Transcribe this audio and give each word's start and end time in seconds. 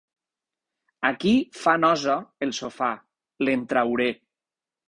Aquí 1.09 1.33
fa 1.63 1.75
nosa, 1.83 2.17
el 2.47 2.57
sofà: 2.63 2.91
l'en 3.47 3.71
trauré. 3.75 4.13